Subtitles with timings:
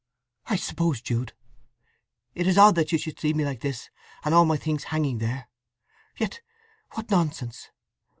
[0.47, 1.33] "I suppose, Jude,
[2.33, 3.91] it is odd that you should see me like this
[4.25, 5.47] and all my things hanging there?
[6.17, 6.41] Yet
[6.93, 7.69] what nonsense!